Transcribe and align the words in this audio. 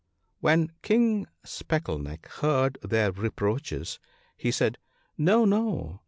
When 0.39 0.71
King 0.81 1.27
Speckle 1.45 1.99
neck 1.99 2.27
heard 2.41 2.79
their 2.81 3.11
reproaches, 3.11 3.99
he 4.35 4.49
said,' 4.49 4.79
No, 5.19 5.45
no 5.45 5.99